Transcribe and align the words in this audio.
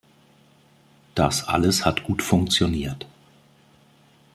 Das 1.13 1.47
alles 1.47 1.85
hat 1.85 2.03
gut 2.03 2.23
funktioniert. 2.23 3.05